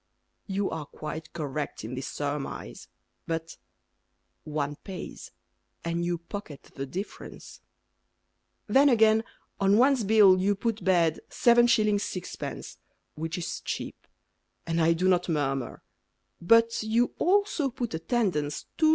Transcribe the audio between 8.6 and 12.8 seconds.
Then, again, on one's bill You put Bed, 7s. 6d.